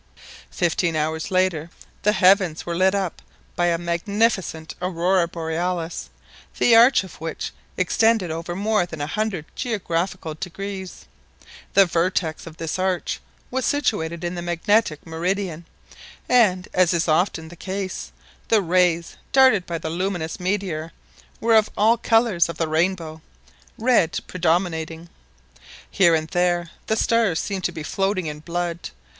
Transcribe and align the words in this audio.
Fifteen 0.49 0.95
hours 0.95 1.29
later 1.29 1.69
the 2.01 2.13
heavens 2.13 2.65
were 2.65 2.73
lit 2.73 2.95
up 2.95 3.21
by 3.55 3.67
a 3.67 3.77
magnificent 3.77 4.73
Aurora 4.81 5.27
Borealis, 5.27 6.09
the 6.57 6.75
arch 6.75 7.03
of 7.03 7.21
which 7.21 7.51
extended 7.77 8.31
over 8.31 8.55
more 8.55 8.87
than 8.87 8.99
a 8.99 9.05
hundred 9.05 9.45
geographical 9.53 10.33
degrees. 10.33 11.05
The 11.75 11.85
vertex 11.85 12.47
of 12.47 12.57
this 12.57 12.79
arch 12.79 13.19
was 13.51 13.63
situated 13.63 14.23
in 14.23 14.33
the 14.33 14.41
magnetic 14.41 15.05
meridian, 15.05 15.67
and, 16.27 16.67
as 16.73 16.95
is 16.95 17.07
often 17.07 17.49
the 17.49 17.55
case, 17.55 18.11
the 18.47 18.59
rays 18.63 19.17
darted 19.31 19.67
by 19.67 19.77
the 19.77 19.91
luminous 19.91 20.39
meteor 20.39 20.93
were 21.39 21.53
of 21.55 21.69
all 21.77 21.97
the 21.97 22.09
colours 22.09 22.49
of 22.49 22.57
the 22.57 22.67
rainbow, 22.67 23.21
red 23.77 24.17
predominating. 24.25 25.09
Here 25.91 26.15
and 26.15 26.27
there. 26.29 26.71
the 26.87 26.97
stars 26.97 27.37
seemed 27.39 27.65
to 27.65 27.71
be 27.71 27.83
floating 27.83 28.25
in 28.25 28.39
blood. 28.39 28.89